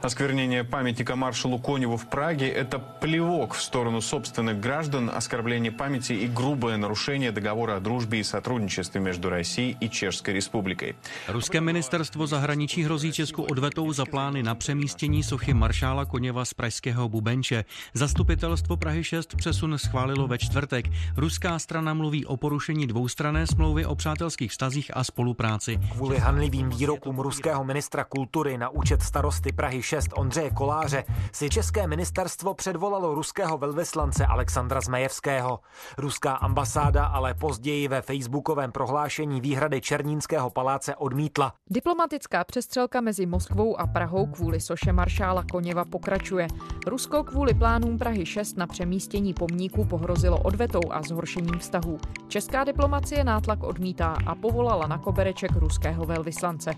[0.00, 6.28] Осквернение памятника маршалу Коневу в Праге – это плевок в сторону собственных граждан, оскорбление памяти и
[6.28, 10.94] грубое нарушение договора о дружбе и сотрудничестве между Россией и Чешской республикой.
[11.26, 17.08] Ruské ministerstvo zahraničí hrozí Česku odvetou za plány na přemístění sochy maršála Koněva z pražského
[17.08, 17.64] Bubenče.
[17.94, 20.86] Zastupitelstvo Prahy 6 přesun schválilo ve čtvrtek.
[21.16, 25.78] Ruská strana mluví o porušení dvoustrané smlouvy o přátelských vztazích a spolupráci.
[25.92, 31.86] Kvůli hanlivým výrokům ruského ministra kultury na účet starosty Prahy 6 Ondřeje Koláře si české
[31.86, 35.60] ministerstvo předvolalo ruského velvyslance Alexandra Zmejevského.
[35.98, 41.52] Ruská ambasáda ale později ve facebookovém prohlášení výhrady Černínského paláce odmítla.
[41.70, 46.46] Diplomatická přestřelka mezi Moskvou a Prahou kvůli soše maršála Koněva pokračuje.
[46.86, 51.98] Rusko kvůli plánům Prahy 6 na přemístění pomníku pohrozilo odvetou a zhoršením vztahů.
[52.28, 56.70] Česká diplomacie nátlak odmítá a povolala na kobereček ruského velvyslance.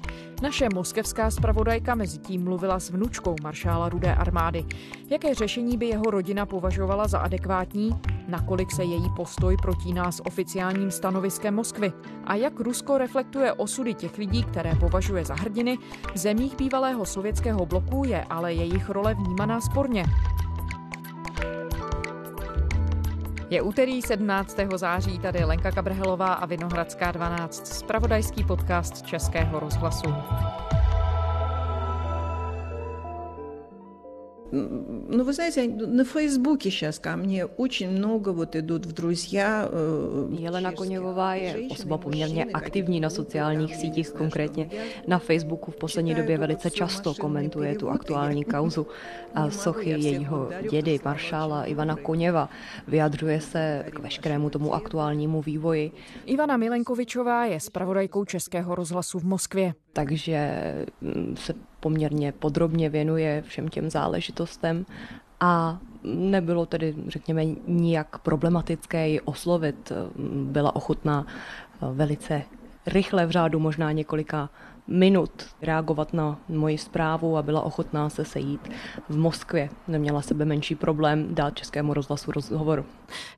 [0.42, 4.64] Naše moskevská zpravodajka mezi tím mluvila s vnučkou maršála Rudé armády.
[5.10, 7.90] Jaké řešení by jeho rodina považovala za adekvátní?
[8.28, 11.92] Nakolik se její postoj protíná s oficiálním stanoviskem Moskvy?
[12.24, 15.78] A jak Rusko reflektuje osudy těch lidí, které považuje za hrdiny?
[16.14, 20.04] V zemích bývalého sovětského bloku je ale jejich role vnímaná sporně.
[23.50, 24.56] Je úterý 17.
[24.76, 30.14] září, tady Lenka Kabrhelová a Vinohradská 12, spravodajský podcast Českého rozhlasu.
[34.51, 39.69] Ну, вы знаете, на Фейсбуке сейчас ко мне очень много вот идут в друзья.
[40.29, 44.69] Jelena Koněvová je osoba poměrně aktivní na sociálních sítích, konkrétně
[45.07, 48.87] na Facebooku v poslední době velice často komentuje tu aktuální kauzu
[49.33, 52.49] a sochy jejího dědy, maršála Ivana Koněva.
[52.87, 55.91] Vyjadřuje se k veškerému tomu aktuálnímu vývoji.
[56.25, 59.73] Ivana Milenkovičová je zpravodajkou Českého rozhlasu v Moskvě.
[59.92, 60.64] Takže
[61.34, 64.86] se poměrně podrobně věnuje všem těm záležitostem
[65.40, 69.92] a nebylo tedy, řekněme, nijak problematické ji oslovit.
[70.44, 71.26] Byla ochotná
[71.92, 72.42] velice
[72.86, 74.50] rychle v řádu možná několika
[74.86, 75.30] minut
[75.62, 78.70] reagovat na moji zprávu a byla ochotná se sejít
[79.08, 79.70] v Moskvě.
[79.88, 82.84] Neměla sebe menší problém dát Českému rozhlasu rozhovor.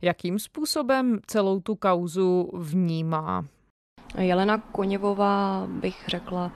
[0.03, 3.45] Jakým způsobem celou tu kauzu vnímá?
[4.19, 6.53] Jelena Koněvová bych řekla,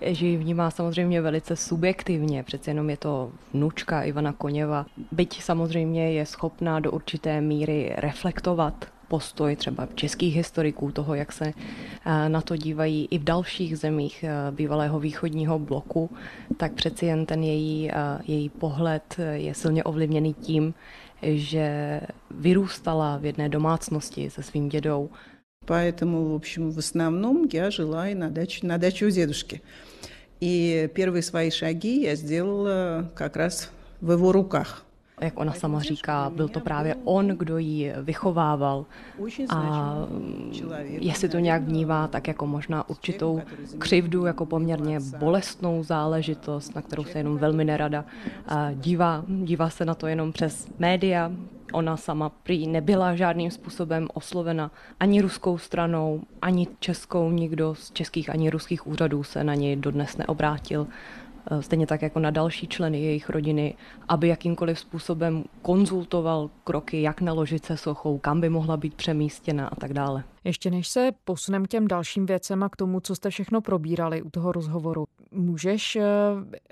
[0.00, 4.86] že ji vnímá samozřejmě velice subjektivně, přece jenom je to vnučka Ivana Koněva.
[5.12, 11.52] Byť samozřejmě je schopná do určité míry reflektovat postoj třeba českých historiků, toho, jak se
[12.28, 16.10] na to dívají i v dalších zemích bývalého východního bloku,
[16.56, 17.90] tak přeci jen ten její,
[18.26, 20.74] její pohled je silně ovlivněný tím,
[21.22, 25.10] že vyrůstala v jedné domácnosti se svým dědou.
[25.68, 29.60] Поэтому, в общем, в основном я жила и на даче, на даче у дедушки.
[30.40, 33.70] И первые свои шаги я сделала как раз
[34.00, 34.86] в его руках.
[35.20, 38.86] Jak ona sama říká, byl to právě on, kdo ji vychovával.
[39.50, 39.94] A
[40.82, 43.40] jestli to nějak vnívá, tak jako možná určitou
[43.78, 48.04] křivdu, jako poměrně bolestnou záležitost, na kterou se jenom velmi nerada
[48.74, 49.24] dívá.
[49.28, 51.32] Dívá se na to jenom přes média,
[51.72, 58.30] Ona sama prý nebyla žádným způsobem oslovena ani ruskou stranou, ani českou, nikdo z českých
[58.30, 60.86] ani ruských úřadů se na něj dodnes neobrátil
[61.60, 63.74] stejně tak jako na další členy jejich rodiny,
[64.08, 69.74] aby jakýmkoliv způsobem konzultoval kroky, jak naložit se sochou, kam by mohla být přemístěna a
[69.74, 70.24] tak dále.
[70.44, 74.22] Ještě než se posunem k těm dalším věcem a k tomu, co jste všechno probírali
[74.22, 75.98] u toho rozhovoru, můžeš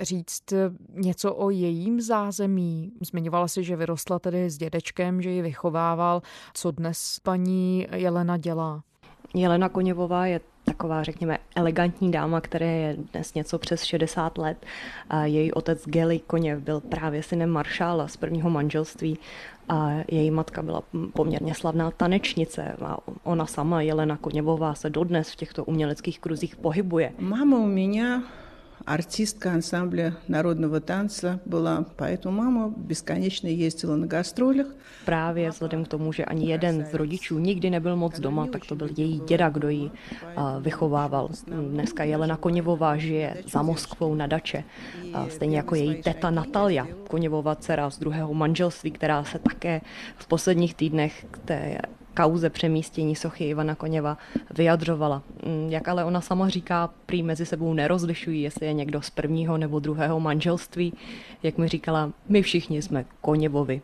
[0.00, 0.52] říct
[0.94, 2.92] něco o jejím zázemí?
[3.00, 6.22] Zmiňovala si, že vyrostla tedy s dědečkem, že ji vychovával.
[6.54, 8.82] Co dnes paní Jelena dělá?
[9.34, 14.66] Jelena Koněvová je taková, řekněme, elegantní dáma, které je dnes něco přes 60 let.
[15.24, 19.18] Její otec Geli Koněv byl právě synem maršála z prvního manželství
[19.68, 20.82] a její matka byla
[21.12, 27.12] poměrně slavná tanečnice a ona sama, Jelena Koněvová, se dodnes v těchto uměleckých kruzích pohybuje.
[27.18, 28.22] Mama u mě
[28.85, 34.67] артистка ансамбля народного танца была, поэтому мама бесконечно ездила на гастролях.
[35.05, 38.75] Právě vzhledem k tomu, že ani jeden z rodičů nikdy nebyl moc doma, tak to
[38.75, 39.91] byl její děda, kdo ji
[40.59, 41.29] vychovával.
[41.47, 44.63] Dneska Jelena Koněvová žije za Moskvou na dače,
[45.29, 49.81] stejně jako její teta Natalia, Koněvová dcera z druhého manželství, která se také
[50.17, 51.77] v posledních týdnech k té
[52.16, 54.18] kauze přemístění sochy Ivana Koněva
[54.54, 55.22] vyjadřovala.
[55.46, 59.58] Mm, jak ale ona sama říká, prý mezi sebou nerozlišují, jestli je někdo z prvního
[59.58, 60.92] nebo druhého manželství.
[61.42, 63.82] Jak mi říkala, my všichni jsme Koněvovi.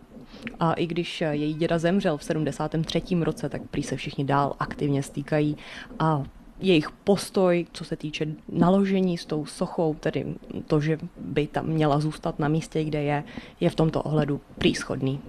[0.60, 3.02] A i když její děda zemřel v 73.
[3.20, 5.56] roce, tak prý se všichni dál aktivně stýkají
[5.98, 6.24] a
[6.60, 10.26] jejich postoj, co se týče naložení s tou sochou, tedy
[10.66, 13.24] to, že by tam měla zůstat na místě, kde je,
[13.60, 15.20] je v tomto ohledu příschodný.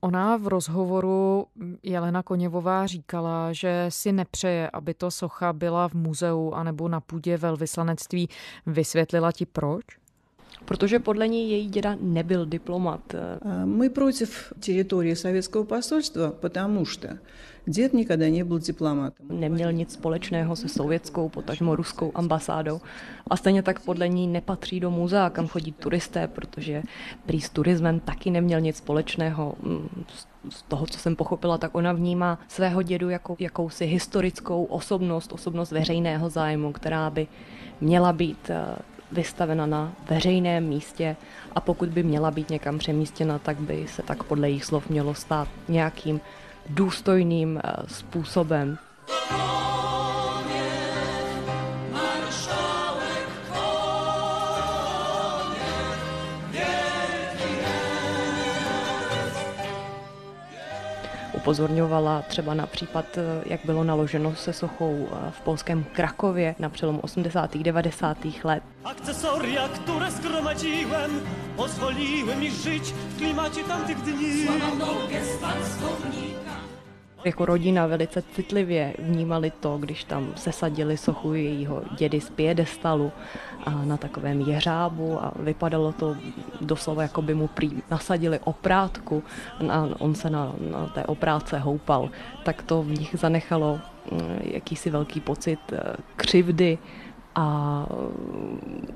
[0.00, 1.46] Ona v rozhovoru
[1.82, 7.36] Jelena Koněvová říkala, že si nepřeje, aby to socha byla v muzeu anebo na půdě
[7.36, 8.28] velvyslanectví.
[8.66, 9.84] Vysvětlila ti proč?
[10.67, 13.15] Protože podle ní její děda nebyl diplomat.
[13.65, 14.25] My proti
[14.65, 17.07] teritorii sovětského posolstva, потому что
[17.65, 19.39] Děd nikdy nebyl diplomatem.
[19.39, 22.81] Neměl nic společného se sovětskou, potažmo ruskou ambasádou.
[23.27, 26.83] A stejně tak podle ní nepatří do muzea, kam chodí turisté, protože
[27.25, 29.55] prý s turismem taky neměl nic společného.
[29.61, 30.05] Mm,
[30.49, 35.71] z toho, co jsem pochopila, tak ona vnímá svého dědu jako jakousi historickou osobnost, osobnost
[35.71, 37.27] veřejného zájmu, která by
[37.81, 38.75] měla být eh,
[39.12, 41.16] vystavena na veřejném místě
[41.54, 45.14] a pokud by měla být někam přemístěna, tak by se tak podle jejich slov mělo
[45.14, 46.20] stát nějakým
[46.68, 48.78] důstojným eh, způsobem.
[61.48, 66.68] Upozorňovala třeba na případ, eh, jak bylo naloženo se sochou eh, v polském Krakově na
[66.68, 67.62] přelomu 80.
[67.62, 68.44] 90.
[68.44, 68.62] let.
[68.84, 71.20] Akcesoria, které skromadziłem,
[71.56, 74.46] pozwoliły mi żyć w klimacie tamtych dni.
[74.46, 74.86] Sławną
[77.28, 83.12] jako rodina velice citlivě vnímali to, když tam sesadili sochu jejího dědy z piedestalu
[83.64, 86.16] a na takovém jeřábu a vypadalo to
[86.60, 89.22] doslova, jako by mu prý nasadili oprátku
[89.68, 92.10] a on se na, na té oprátce houpal.
[92.44, 93.80] Tak to v nich zanechalo
[94.12, 96.78] mm, jakýsi velký pocit eh, křivdy
[97.34, 97.86] a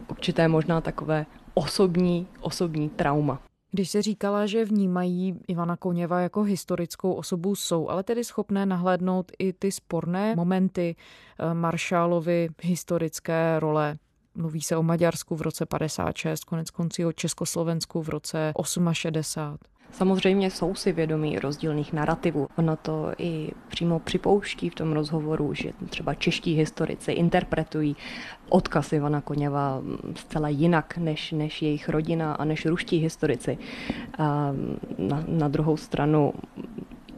[0.09, 3.39] určité možná takové osobní, osobní trauma.
[3.75, 9.33] Když se říkala, že vnímají Ivana Koněva jako historickou osobu, jsou ale tedy schopné nahlédnout
[9.39, 10.97] i ty sporné momenty
[11.39, 13.99] eh, Maršálovy historické role.
[14.35, 18.53] Mluví se o Maďarsku v roce 56, konec koncí o Československu v roce
[18.93, 19.59] 68.
[19.93, 22.49] Samozřejmě jsou si vědomí rozdílných narrativů.
[22.57, 27.97] Ono to i přímo připouští v tom rozhovoru, že třeba čeští historici interpretují
[28.49, 29.83] odkaz Ivana Koněva
[30.15, 33.59] zcela jinak než, než jejich rodina a než ruští historici.
[34.19, 34.53] A
[34.99, 36.33] na, na druhou stranu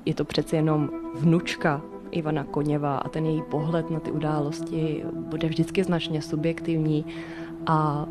[0.05, 5.49] je to přeci jenom vnučka Ivana Koněva a ten její pohled na ty události bude
[5.49, 7.05] vždycky značně subjektivní
[7.67, 8.07] a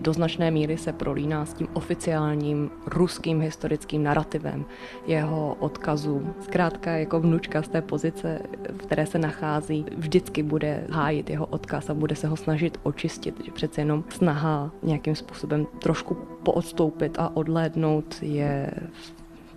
[0.00, 4.64] do značné míry se prolíná s tím oficiálním ruským historickým narrativem
[5.06, 6.34] jeho odkazu.
[6.40, 8.38] Zkrátka jako vnučka z té pozice,
[8.68, 13.44] v které se nachází, vždycky bude hájit jeho odkaz a bude se ho snažit očistit,
[13.44, 18.70] že přece jenom snaha nějakým způsobem trošku poodstoupit a odlédnout je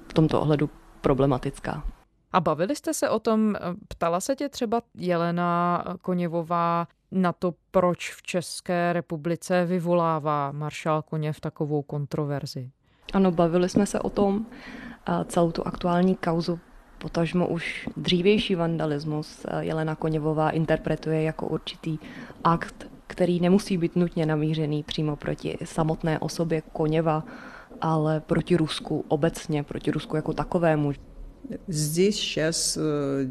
[0.07, 0.69] v tomto ohledu
[1.01, 1.83] problematická.
[2.35, 3.55] A bavili jste se o tom,
[3.87, 11.39] ptala se tě třeba Jelena Koněvová na to, proč v České republice vyvolává maršál Koněv
[11.39, 12.71] takovou kontroverzi?
[13.13, 14.45] Ano, bavili jsme se o tom.
[15.05, 16.59] A celou tu aktuální kauzu
[16.97, 21.97] potažmo už dřívější vandalismus Jelena Koněvová interpretuje jako určitý
[22.43, 27.23] akt, který nemusí být nutně namířený přímo proti samotné osobě Koněva,
[27.81, 30.91] ale proti Rusku obecně, proti Rusku jako takovému
[31.68, 33.28] Здесь сейчас, э,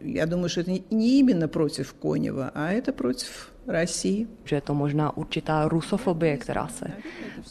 [0.00, 4.26] я думаю, что это не именно против Конева, а это против России.
[4.44, 6.86] Že je to možná určitá rusofobie, která se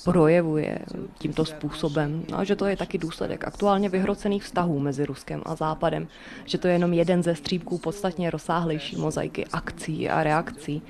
[0.04, 0.80] projevuje
[1.18, 6.08] tímto způsobem a že to je taky důsledek aktuálně vyhrocených vztahů mezi Ruskem a Západem,
[6.46, 10.82] že to je jenom jeden ze střípků podstatně rozsáhlejší mozaiky akcí a reakcí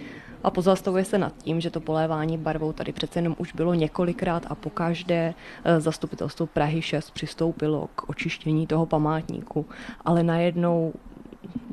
[0.43, 4.45] a pozastavuje se nad tím, že to polévání barvou tady přece jenom už bylo několikrát
[4.49, 9.65] a pokaždé eh, zastupitelstvo Prahy 6 přistoupilo k očištění toho památníku,
[10.05, 10.93] ale najednou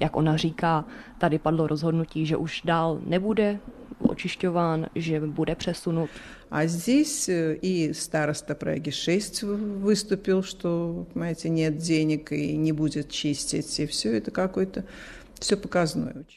[0.00, 0.84] jak ona říká,
[1.18, 3.58] tady padlo rozhodnutí, že už dál nebude
[4.00, 6.10] očišťován, že bude přesunut.
[6.50, 9.42] A здесь э, и староста Праги 6
[9.82, 15.23] выступил, что, понимаете, нет денег и не будет чистить, и все это какой-то все показано.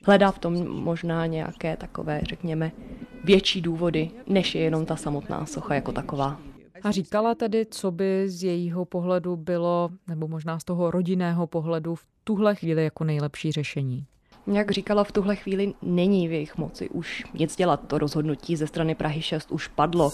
[0.06, 2.72] Hledá v tom možná nějaké takové, řekněme,
[3.24, 6.40] větší důvody, než je jenom ta samotná socha jako taková.
[6.82, 11.94] A říkala tedy, co by z jejího pohledu bylo, nebo možná z toho rodinného pohledu
[11.94, 14.06] v tuhle chvíli jako nejlepší řešení?
[14.52, 17.80] Jak říkala, v tuhle chvíli není v jejich moci už nic dělat.
[17.86, 20.10] To rozhodnutí ze strany Prahy 6 už padlo.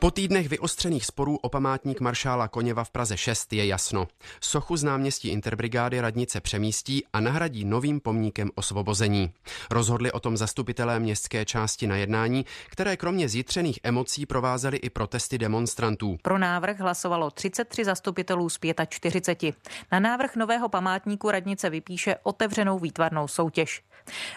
[0.00, 4.08] Po týdnech vyostřených sporů o památník maršála Koněva v Praze 6 je jasno.
[4.40, 9.32] Sochu z náměstí Interbrigády radnice přemístí a nahradí novým pomníkem osvobození.
[9.70, 15.38] Rozhodli o tom zastupitelé městské části na jednání, které kromě zjitřených emocí provázely i protesty
[15.38, 16.18] demonstrantů.
[16.22, 19.56] Pro návrh hlasovalo 33 zastupitelů z 45.
[19.92, 23.82] Na návrh nového památníku radnice vypíše otevřenou výtvarnou soutěž.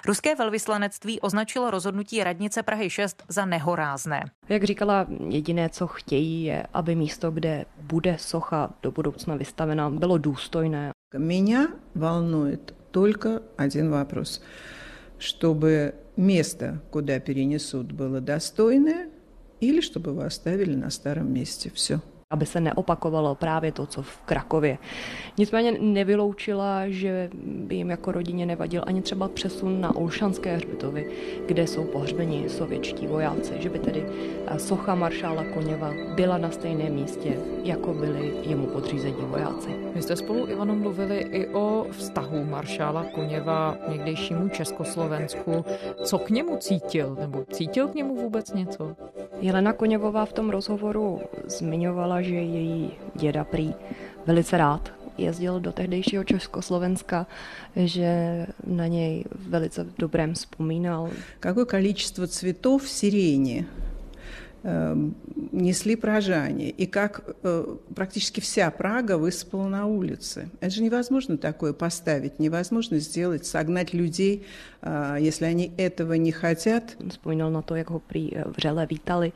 [0.05, 4.23] Ruské velvyslanectví označilo rozhodnutí radnice Prahy 6 za nehorázné.
[4.49, 5.07] Jak říkala,
[5.51, 10.91] jediné, co chtějí, je, aby místo, kde bude socha do budoucna vystavena, bylo důstojné.
[11.17, 14.41] Меня волнует только один вопрос.
[15.19, 19.09] Чтобы место, куда перенесут, было достойное,
[19.61, 21.69] или чтобы вы оставили на старом месте.
[21.73, 21.99] Все
[22.31, 24.77] aby se neopakovalo právě to, co v Krakově.
[25.37, 31.11] Nicméně nevyloučila, že by jim jako rodině nevadil ani třeba přesun na Olšanské hřbitovy,
[31.45, 34.05] kde jsou pohřbeni sovětští vojáci, že by tedy
[34.47, 39.69] eh, socha maršála Koněva byla na stejném místě, jako byli jemu podřízení vojáci.
[39.95, 45.65] Vy jste spolu, Ivano, mluvili i o vztahu maršála Koněva někdejšímu Československu.
[46.03, 48.95] Co k němu cítil, nebo cítil k němu vůbec něco?
[49.41, 53.73] Jelena Koněvová v tom rozhovoru zmiňovala, že její děda prý
[54.25, 57.27] velice rád jezdil do tehdejšího Československa,
[57.75, 61.09] že na něj velice dobrém vzpomínal.
[61.39, 63.65] Какое количество цветов в сирене
[65.51, 67.35] несли пражане, и как
[67.95, 70.49] практически вся Прага высыпала на улице.
[70.59, 74.45] Это же невозможно такое поставить, невозможно сделать, согнать людей,
[75.19, 76.95] если они этого не хотят.
[77.09, 79.33] Вспоминал на то, jak ho prý vřele vítali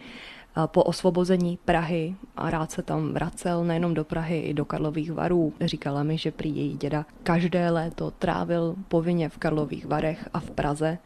[0.67, 5.53] po osvobození Prahy a rád se tam vracel nejenom do Prahy, i do Karlových varů.
[5.61, 10.50] Říkala mi, že prý její děda každé léto trávil povinně v Karlových varech a v
[10.50, 10.99] Praze.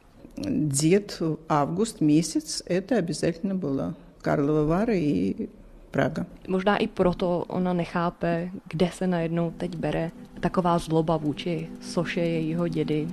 [0.59, 5.49] Дед август месяц, это обязательно было Karlova Vary i
[5.92, 6.26] Praga.
[6.48, 12.68] Možná i proto ona nechápe, kde se najednou teď bere taková zloba vůči soše jejího
[12.68, 13.08] dědy.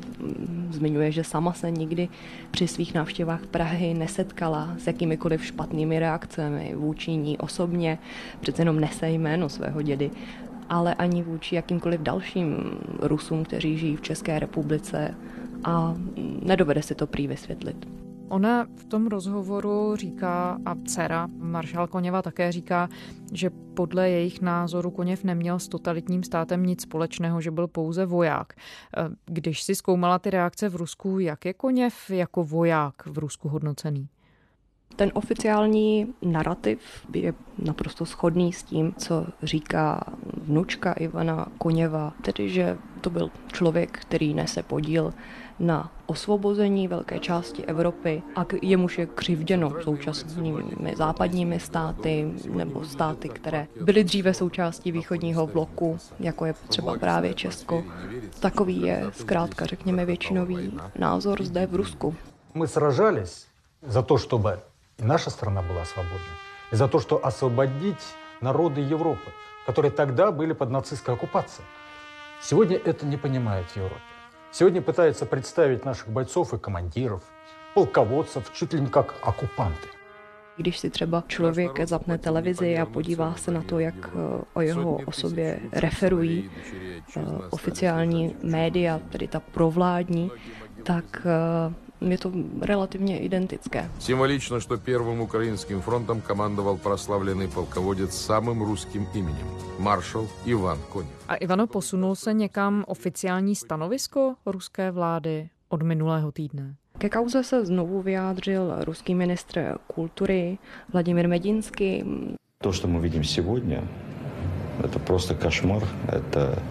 [0.71, 2.09] Zmiňuje, že sama se nikdy
[2.51, 7.99] při svých návštěvách Prahy nesetkala s jakýmikoliv špatnými reakcemi vůči ní osobně,
[8.41, 10.11] přece jenom nese jméno svého dědy,
[10.69, 12.57] ale ani vůči jakýmkoliv dalším
[13.01, 15.15] Rusům, kteří žijí v České republice
[15.65, 15.95] a
[16.43, 17.96] nedovede si to prý vysvětlit.
[18.29, 22.89] Ona v tom rozhovoru říká, a dcera maršál Koněva také říká,
[23.33, 28.53] že podle jejich názoru Koněv neměl s totalitním státem nic společného, že byl pouze voják.
[28.53, 33.49] E, když si zkoumala ty reakce v Rusku, jak je Koněv jako voják v Rusku
[33.49, 34.09] hodnocený?
[34.97, 36.81] Ten oficiální narrativ
[37.15, 40.05] je naprosto shodný s tím, co říká
[40.43, 45.13] vnučka Ivana Koněva, tedy že to byl člověk, který nese podíl
[45.60, 53.30] na osvobození velké části Evropy a k jemuž je křivděno současnými západními státy nebo státy,
[53.30, 57.84] které byly dříve součástí východního bloku, jako je třeba právě Česko.
[58.40, 62.16] Takový je zkrátka, řekněme, většinový názor zde v Rusku.
[62.54, 63.48] My sražались
[63.82, 64.60] za to, чтобы
[65.00, 66.36] и наша страна была свободной,
[66.72, 68.04] и за то, что освободить
[68.42, 69.32] народы Европы,
[69.66, 71.66] которые тогда были под нацистской оккупацией.
[72.42, 74.02] Сегодня это не понимают в Европе.
[74.56, 77.24] Сегодня пытаются представить наших бойцов и командиров,
[77.74, 79.88] полководцев чуть ли не как оккупанты.
[80.58, 85.00] Když si třeba člověk zapne televizi a podívá se na to, jak eh, o jeho
[85.06, 86.52] osobě referují
[87.18, 90.32] eh, oficiální média, tedy ta provládní,
[90.84, 92.32] tak eh, je to
[92.62, 93.90] relativně identické.
[94.00, 99.48] Symbolično, že prvním ukrajinským frontem komandoval proslavlený polkovodec s samým ruským imenem,
[99.80, 101.12] maršal Ivan Koněv.
[101.28, 106.76] A Ivano, posunul se někam oficiální stanovisko ruské vlády od minulého týdne?
[106.98, 110.58] Ke kauze se znovu vyjádřil ruský ministr kultury
[110.94, 112.04] Vladimir Medinský.
[112.62, 113.84] To, co my vidíme сегодня,
[114.84, 115.84] это просто кошмар.
[116.08, 116.62] Это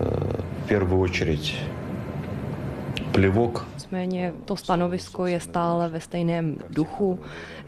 [0.00, 1.54] э, в первую очередь
[3.12, 7.19] плевок Nicméně to stanovisko je stále ve stejném duchu,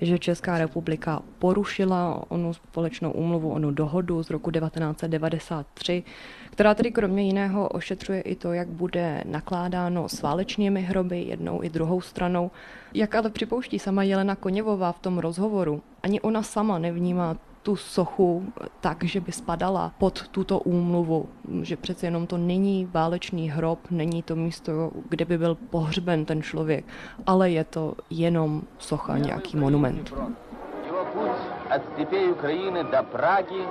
[0.01, 6.03] že Česká republika porušila onu společnou úmluvu, onu dohodu z roku 1993,
[6.51, 11.70] která tedy kromě jiného ošetřuje i to, jak bude nakládáno s válečnými hroby jednou i
[11.70, 12.51] druhou stranou.
[12.94, 18.52] Jak ale připouští sama Jelena Koněvová v tom rozhovoru, ani ona sama nevnímá tu sochu
[18.80, 21.28] tak, že by spadala pod tuto úmluvu,
[21.62, 26.42] že přece jenom to není válečný hrob, není to místo, kde by byl pohřben ten
[26.42, 26.85] člověk,
[27.26, 30.12] ale je to jenom socha, nějaký monument.
[31.76, 33.64] Od stepей Ukrajiny do Prahy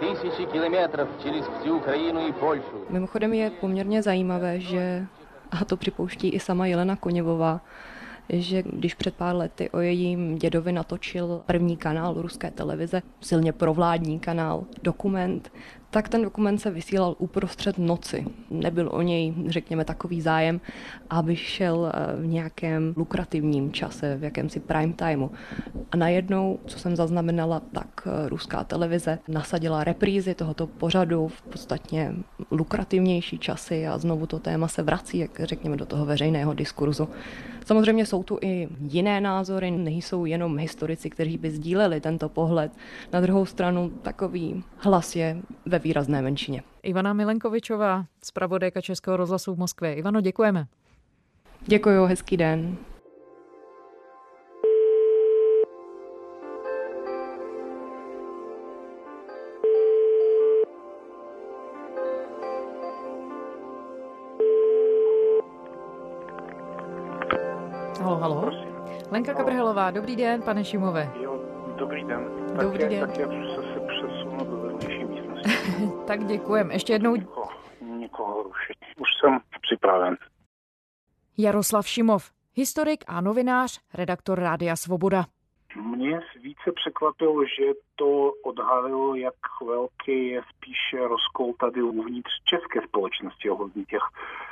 [0.00, 2.86] tisíci kilometrů через всю Ukrajinu i Polšu.
[2.90, 5.06] Mimochodem je poměrně zajímavé, že,
[5.50, 7.60] a to připouští i sama Jelena Koněvová,
[8.29, 14.19] že když před pár lety o jejím dědovi natočil první kanál ruské televize, silně provládní
[14.19, 15.51] kanál, dokument,
[15.95, 18.25] tak ten dokument se vysílal uprostřed noci.
[18.49, 20.61] Nebyl o něj, řekněme, takový zájem,
[21.09, 25.29] aby šel eh, v nějakém lukrativním čase, v jakémsi prime timeu.
[25.91, 32.13] A najednou, co jsem zaznamenala, tak eh, ruská televize nasadila reprízy tohoto pořadu v podstatně
[32.51, 37.09] lukrativnější časy a znovu to téma se vrací, jak řekněme, do toho veřejného diskurzu.
[37.65, 42.71] Samozřejmě jsou tu i jiné názory, nejsou jenom historici, kteří by sdíleli tento pohled.
[43.13, 46.63] Na druhou stranu takový hlas je ve výrazné menšině.
[46.83, 49.93] Ivana Milenkovičová, zpravodajka Českého rozhlasu v Moskvě.
[49.93, 50.65] Ivano, děkujeme.
[51.67, 52.77] Děkuji, hezký den.
[68.01, 68.51] Halo, halo.
[69.11, 71.11] Lenka Kabrhelová, dobrý den, pane Šimové.
[71.21, 71.39] Jo,
[71.77, 72.27] dobrý den.
[72.61, 72.99] Dobrý tak, den.
[72.99, 73.64] Tak já se,
[76.07, 76.71] tak děkujem.
[76.71, 77.49] Ještě jednou Nikoho,
[77.81, 78.77] nikoho rušit.
[78.97, 80.17] Už jsem připraven.
[81.37, 85.25] Jaroslav Šimov, historik a novinář, redaktor Rádia Svoboda.
[85.75, 89.33] Mě více překvapilo, že to odhalilo, jak
[89.65, 94.01] velký je spíše rozkol tady uvnitř české společnosti ohledně těch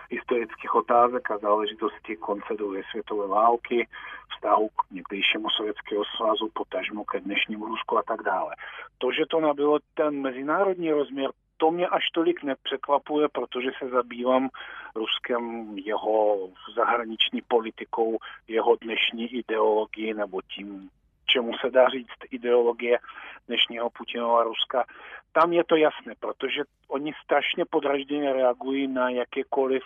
[0.10, 3.88] historických otázek a záležitostí konce druhé světové války,
[4.36, 8.56] vztahu k někdejšímu Sovětského svazu, potažmo ke dnešnímu Rusku a tak dále.
[8.98, 11.30] To, že to nabilo ten mezinárodní rozměr,
[11.64, 14.50] to mě až tolik nepřekvapuje, protože se zabývám
[14.96, 18.18] Ruskem, jeho zahraniční politikou,
[18.48, 20.90] jeho dnešní ideologii nebo tím,
[21.26, 23.00] čemu se dá říct ideologie
[23.48, 24.86] dnešního Putinova Ruska.
[25.32, 29.84] Tam je to jasné, protože oni strašně podražděně reagují na jakékoliv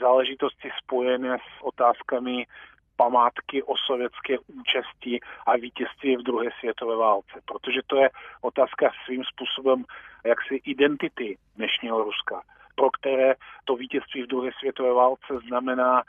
[0.00, 2.46] záležitosti spojené s otázkami
[2.98, 7.40] památky o sovětské účasti a vítězství v druhé světové válce.
[7.44, 9.84] Protože to je otázka svým způsobem
[10.24, 12.42] jaksi identity dnešního Ruska,
[12.74, 16.02] pro které to vítězství v druhé světové válce znamená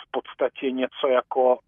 [0.00, 1.58] v podstatě něco jako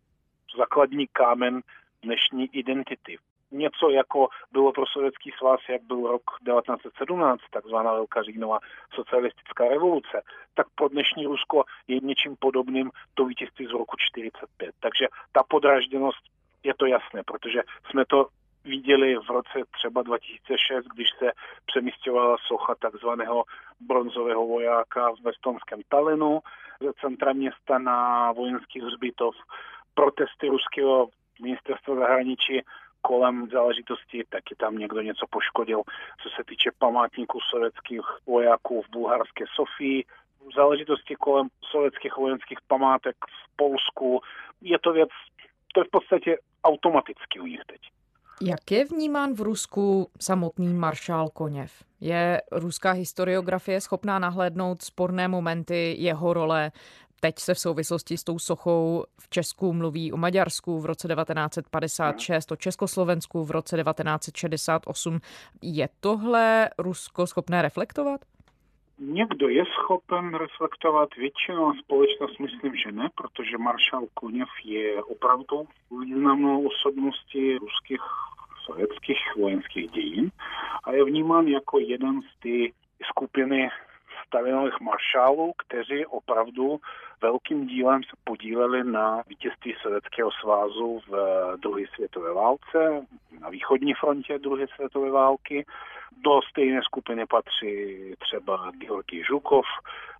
[0.58, 1.60] základní kámen
[2.02, 3.18] dnešní identity.
[3.54, 8.58] Něco jako bylo pro Sovětský svaz, jak byl rok 1917, takzvaná Velká říjnová
[8.94, 10.22] socialistická revoluce,
[10.54, 14.74] tak pro dnešní Rusko je něčím podobným to vítězství z roku 1945.
[14.80, 16.24] Takže ta podražděnost
[16.62, 18.26] je to jasné, protože jsme to
[18.64, 21.30] viděli v roce třeba 2006, když se
[21.66, 23.44] přemístěvala socha takzvaného
[23.80, 26.40] bronzového vojáka v estonském Talinu
[26.80, 29.34] ze centra města na vojenský hřbitov.
[29.94, 31.08] Protesty ruského
[31.42, 32.62] ministerstva zahraničí
[33.08, 35.82] kolem záležitosti, taky tam někdo něco poškodil,
[36.22, 40.04] co se týče památníků sovětských vojáků v bulharské Sofii,
[40.56, 44.20] záležitosti kolem sovětských vojenských památek v Polsku.
[44.60, 45.08] Je to věc,
[45.74, 47.80] to je v podstatě automaticky u nich teď.
[48.42, 51.72] Jak je vnímán v Rusku samotný maršál Koněv?
[52.00, 56.72] Je ruská historiografie schopná nahlédnout sporné momenty jeho role
[57.24, 62.52] Teď se v souvislosti s tou sochou v Česku mluví o Maďarsku v roce 1956,
[62.52, 65.18] o Československu v roce 1968.
[65.62, 68.20] Je tohle Rusko schopné reflektovat?
[68.98, 75.64] Někdo je schopen reflektovat, většinou společnost myslím, že ne, protože maršál Koněv je opravdu
[76.00, 78.02] významnou osobností ruských
[78.66, 80.30] sovětských vojenských dějin
[80.84, 82.74] a je vnímán jako jeden z té
[83.10, 83.70] skupiny
[84.26, 86.80] Stalinových maršálů, kteří opravdu
[87.22, 91.12] velkým dílem se podíleli na vítězství Sovětského svazu v
[91.56, 93.06] druhé světové válce,
[93.40, 95.66] na východní frontě druhé světové války.
[96.16, 99.66] Do stejné skupiny patří třeba Georgij Žukov,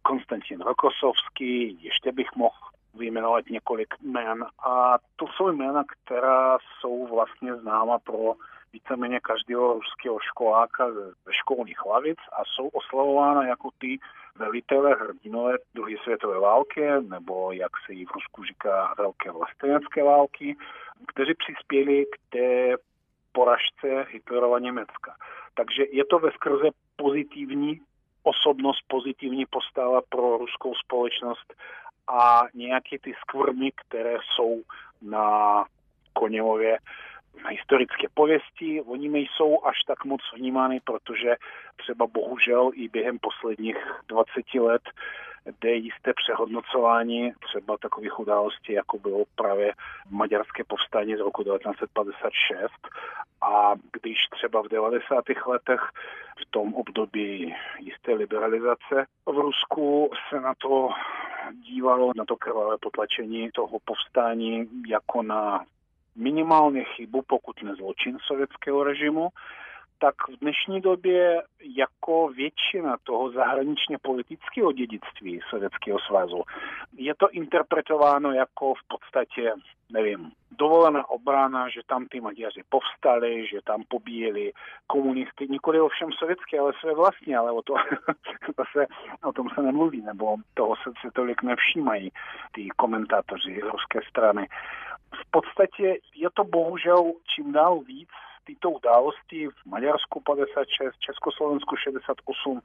[0.02, 2.57] Konstantin Rokosovský, ještě bych mohl
[2.94, 4.44] vyjmenovat několik jmén.
[4.66, 8.35] A to jsou jména, která jsou vlastně známa pro
[8.75, 13.99] víceméně každého ruského školáka ze školních lavic a jsou oslavována jako ty
[14.37, 20.57] velitele hrdinové druhé světové války, nebo jak se jí v Rusku říká velké vlastenecké války,
[21.09, 22.77] kteří přispěli k té
[23.33, 25.15] poražce Hitlerova Německa.
[25.55, 27.81] Takže je to ve skrze pozitivní
[28.23, 31.55] osobnost, pozitivní postava pro ruskou společnost
[32.09, 34.63] a nějaké ty skvrny, které jsou
[35.03, 35.65] na
[36.13, 36.79] Koněvově,
[37.49, 38.83] historické pověsti.
[38.83, 41.37] Oni nejsou až tak moc vnímány, protože
[41.77, 43.77] třeba bohužel i během posledních
[44.09, 44.83] 20 let
[45.61, 49.73] jde jisté přehodnocování třeba takových událostí, jako bylo právě
[50.11, 52.73] maďarské povstání z roku 1956
[53.42, 55.25] a když třeba v 90.
[55.47, 55.81] letech
[56.42, 60.88] v tom období jisté liberalizace v Rusku se na to
[61.53, 65.64] dívalo, na to krvavé potlačení toho povstání jako na
[66.16, 69.29] minimálně chybu, pokud ne zločin sovětského režimu,
[69.98, 71.42] tak v dnešní době
[71.77, 76.42] jako většina toho zahraničně politického dědictví Sovětského svazu
[76.96, 79.53] je to interpretováno jako v podstatě,
[79.92, 84.53] nevím, dovolená obrana, že tam ty Maďaři povstali, že tam pobíjeli
[84.87, 87.74] komunisty, nikoli ovšem sovětské, ale své vlastní, ale o, to,
[88.72, 88.87] se,
[89.24, 92.11] o tom se nemluví, nebo toho se, se tolik nevšímají
[92.53, 94.48] ty komentátoři ruské strany.
[95.20, 98.09] V podstatě je to bohužel čím dál víc
[98.44, 102.61] tyto události v Maďarsku 56, Československu 68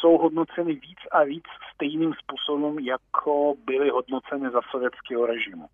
[0.00, 5.66] jsou hodnoceny víc a víc stejným způsobem, jako byly hodnoceny za sovětského režimu.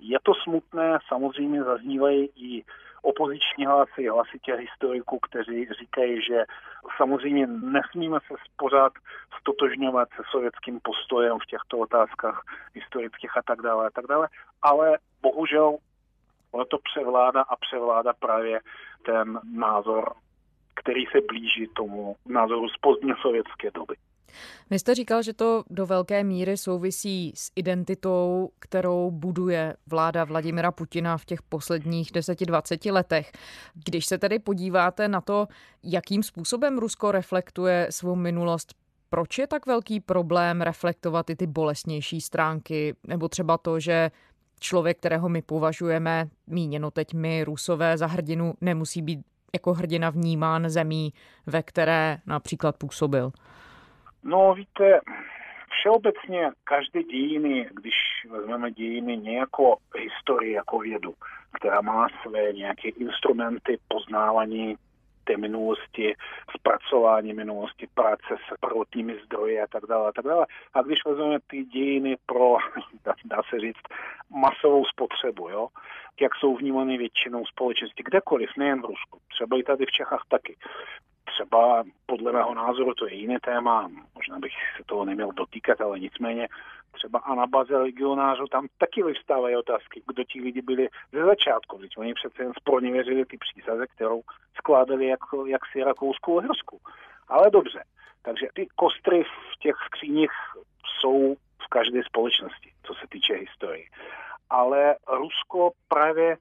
[0.00, 2.64] Je to smutné, samozřejmě zaznívají i
[3.02, 6.44] opoziční hlasy, hlasy těch historiků, kteří říkají, že
[6.96, 8.92] samozřejmě nesmíme se pořád
[9.40, 12.42] stotožňovat se sovětským postojem v těchto otázkách
[12.74, 14.28] historických a tak dále a tak dále,
[14.62, 15.76] ale bohužel
[16.52, 18.60] ono to převládá a převládá právě
[19.02, 20.12] ten názor,
[20.74, 23.94] který se blíží tomu názoru z pozdně sovětské doby.
[24.70, 30.72] Vy jste říkal, že to do velké míry souvisí s identitou, kterou buduje vláda Vladimira
[30.72, 33.32] Putina v těch posledních 10-20 letech.
[33.84, 35.48] Když se tedy podíváte na to,
[35.82, 38.74] jakým způsobem Rusko reflektuje svou minulost,
[39.10, 44.10] proč je tak velký problém reflektovat i ty bolestnější stránky, nebo třeba to, že
[44.60, 49.20] člověk, kterého my považujeme, míněno teď my, Rusové, za hrdinu, nemusí být
[49.54, 51.12] jako hrdina vnímán zemí,
[51.46, 53.32] ve které například působil?
[54.24, 55.00] No víte,
[55.70, 57.94] všeobecně každé dějiny, když
[58.30, 61.14] vezmeme dějiny nějakou historii jako vědu,
[61.52, 64.76] která má své nějaké instrumenty poznávání
[65.24, 66.14] té minulosti,
[66.58, 70.46] zpracování minulosti, práce s prvotními zdroji a tak dále a tak dále.
[70.74, 72.56] A když vezmeme ty dějiny pro,
[73.04, 73.82] dá, dá se říct,
[74.30, 75.68] masovou spotřebu, jo,
[76.20, 80.56] jak jsou vnímány většinou společnosti, kdekoliv, nejen v Rusku, třeba i tady v Čechách taky.
[81.40, 85.98] Třeba podle mého názoru to je jiné téma, možná bych se toho neměl dotýkat, ale
[85.98, 86.48] nicméně
[86.92, 91.76] třeba a na baze legionářů tam taky vyvstávají otázky, kdo ti lidi byli ze začátku,
[91.76, 94.22] když oni přece jen sporně věřili ty přísaze, kterou
[94.54, 96.80] skládali jako, jak si Rakouskou Hrsku.
[97.28, 97.84] Ale dobře,
[98.22, 100.32] takže ty kostry v těch skříních
[101.00, 103.84] jsou v každé společnosti, co se týče historie.
[104.50, 106.36] Ale Rusko právě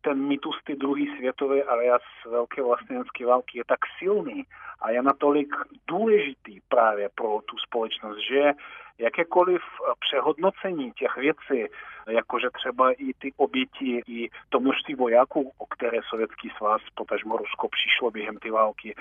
[0.00, 4.44] ten mýtus ty druhý světové alias velké vlastenecké války je tak silný
[4.82, 5.56] a je natolik
[5.88, 8.52] důležitý právě pro tu společnost, že
[8.98, 9.62] jakékoliv
[10.00, 11.72] přehodnocení těch věcí,
[12.08, 17.68] jakože třeba i ty oběti, i to množství vojáků, o které Sovětský svaz, potažmo Rusko
[17.68, 18.94] přišlo během ty války,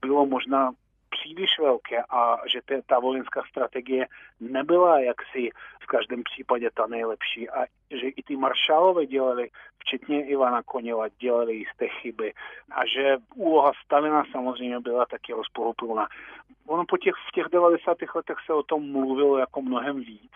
[0.00, 0.70] bylo možná
[1.10, 4.06] příliš velké a že te, ta vojenská strategie
[4.40, 5.50] nebyla jaksi
[5.82, 11.54] v každém případě ta nejlepší a že i ty maršálové dělali, včetně Ivana Koněva, dělali
[11.54, 12.32] jisté chyby
[12.70, 16.08] a že úloha Stalina samozřejmě byla taky rozporuplná.
[16.66, 17.96] Ono po těch, v těch 90.
[18.14, 20.32] letech se o tom mluvilo jako mnohem víc,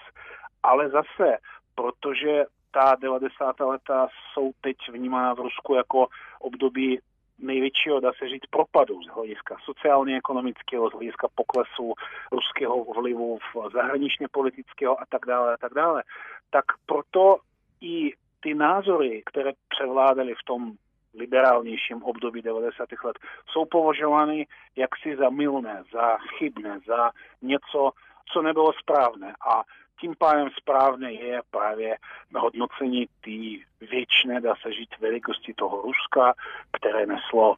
[0.62, 1.38] ale zase,
[1.74, 3.60] protože ta 90.
[3.60, 6.06] leta jsou teď vnímána v Rusku jako
[6.40, 7.00] období
[7.38, 11.94] největšího, dá se říct, propadu z hlediska sociálně-ekonomického, z hlediska poklesu
[12.33, 16.03] ruského vlivu v zahraničně politického a tak dále a tak dále,
[16.51, 17.38] tak proto
[17.81, 20.73] i ty názory, které převládaly v tom
[21.14, 22.88] liberálnějším období 90.
[23.05, 27.11] let, jsou považovány jaksi za milné, za chybné, za
[27.42, 27.90] něco,
[28.33, 29.35] co nebylo správné.
[29.40, 29.62] A
[30.00, 31.96] tím pádem správné je právě
[32.35, 36.35] hodnocení té věčné, dá se říct, velikosti toho Ruska,
[36.72, 37.57] které neslo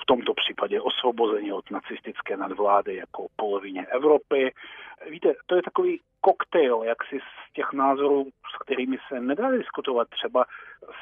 [0.00, 4.54] v tomto případě osvobození od nacistické nadvlády jako polovině Evropy.
[5.10, 10.08] Víte, to je takový koktejl, jak si z těch názorů, s kterými se nedá diskutovat.
[10.08, 10.44] Třeba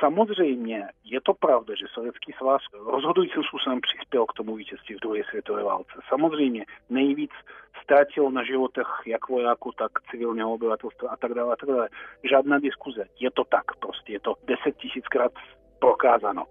[0.01, 5.21] samozřejmě je to pravda, že Sovětský svaz rozhodujícím způsobem přispěl k tomu vítězství v druhé
[5.25, 5.93] světové válce.
[6.09, 7.31] Samozřejmě nejvíc
[7.83, 11.89] ztratil na životech jak vojáků, tak civilního obyvatelstva a tak dále a tak dále.
[12.31, 13.05] Žádná diskuze.
[13.21, 14.13] Je to tak prostě.
[14.13, 15.33] Je to deset tisíckrát
[15.79, 16.45] prokázáno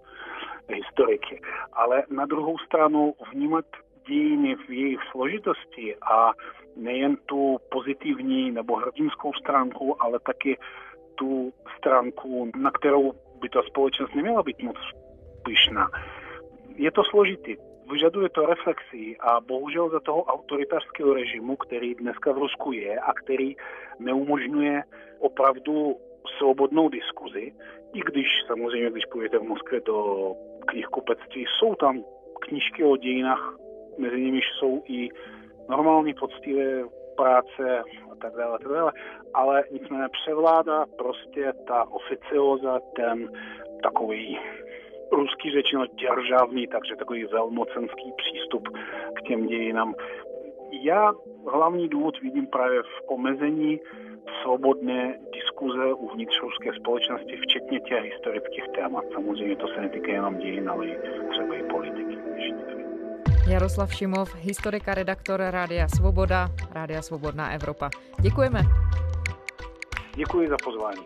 [0.68, 1.40] historiky.
[1.72, 3.64] Ale na druhou stranu vnímat
[4.06, 6.32] dějiny v jejich složitosti a
[6.76, 10.58] nejen tu pozitivní nebo hrdinskou stránku, ale taky
[11.14, 14.76] tu stránku, na kterou by ta společnost neměla být moc
[15.44, 15.90] pyšná.
[16.76, 17.56] Je to složitý,
[17.92, 23.12] vyžaduje to reflexii a bohužel za toho autoritářského režimu, který dneska v Rusku je a
[23.12, 23.56] který
[23.98, 24.82] neumožňuje
[25.18, 25.96] opravdu
[26.38, 27.52] svobodnou diskuzi,
[27.94, 30.32] i když samozřejmě, když půjdete v Moskvě do
[30.66, 32.04] knihkupectví, jsou tam
[32.40, 33.56] knížky o dějinách,
[33.98, 35.08] mezi nimi jsou i
[35.68, 36.84] normální poctivé
[37.16, 38.92] práce a tak dále, tak dále,
[39.34, 43.28] ale nicméně převládá prostě ta oficioza, ten
[43.82, 44.38] takový
[45.12, 48.68] rusky řečeno državný, takže takový velmocenský přístup
[49.14, 49.94] k těm dějinám.
[50.82, 51.12] Já
[51.52, 53.80] hlavní důvod vidím právě v omezení
[54.42, 59.04] svobodné diskuze uvnitř ruské společnosti, včetně těch historických témat.
[59.14, 60.96] Samozřejmě to se netýká jenom dějin, ale i.
[63.46, 67.90] Jaroslav Šimov, historika, redaktor Rádia Svoboda, Rádia Svobodná Evropa.
[68.20, 68.62] Děkujeme.
[70.16, 71.02] Děkuji za pozvání.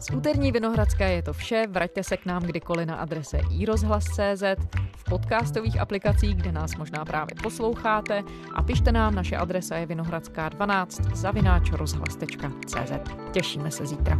[0.00, 1.66] Z úterní Vinohradské je to vše.
[1.70, 4.42] Vraťte se k nám kdykoliv na adrese iRozhlas.cz,
[4.96, 8.22] v podcastových aplikacích, kde nás možná právě posloucháte
[8.54, 12.92] a pište nám, naše adresa je vinohradská12 zavináč rozhlas.cz.
[13.32, 14.18] Těšíme se zítra.